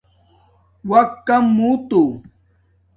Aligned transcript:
وقت 0.89 1.15
کم 1.27 1.43
موتیو 1.57 2.03